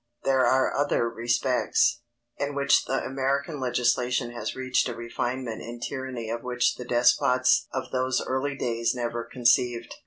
There 0.23 0.47
are 0.47 0.73
other 0.73 1.07
respects, 1.07 2.01
in 2.39 2.55
which 2.55 2.85
American 2.89 3.59
legislation 3.59 4.31
has 4.31 4.55
reached 4.55 4.89
a 4.89 4.95
refinement 4.95 5.61
in 5.61 5.79
tyranny 5.79 6.27
of 6.31 6.41
which 6.41 6.73
the 6.73 6.85
despots 6.85 7.67
of 7.71 7.91
those 7.91 8.19
early 8.19 8.55
days 8.55 8.95
never 8.95 9.23
conceived. 9.23 9.93